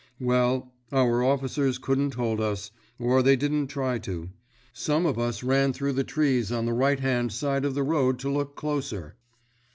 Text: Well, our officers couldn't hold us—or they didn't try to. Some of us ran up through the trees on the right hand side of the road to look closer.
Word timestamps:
Well, 0.19 0.73
our 0.91 1.21
officers 1.23 1.77
couldn't 1.77 2.15
hold 2.15 2.41
us—or 2.41 3.21
they 3.21 3.35
didn't 3.35 3.67
try 3.67 3.99
to. 3.99 4.31
Some 4.73 5.05
of 5.05 5.19
us 5.19 5.43
ran 5.43 5.69
up 5.69 5.75
through 5.75 5.93
the 5.93 6.03
trees 6.03 6.51
on 6.51 6.65
the 6.65 6.73
right 6.73 6.99
hand 6.99 7.31
side 7.31 7.65
of 7.65 7.75
the 7.75 7.83
road 7.83 8.17
to 8.21 8.29
look 8.31 8.55
closer. 8.55 9.15